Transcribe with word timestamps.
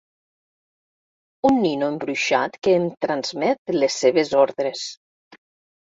Un 1.49 1.59
nino 1.65 1.89
embruixat 1.95 2.57
que 2.63 2.75
em 2.79 2.89
transmet 3.07 3.77
les 3.79 4.03
seves 4.05 4.37
ordres. 4.45 4.87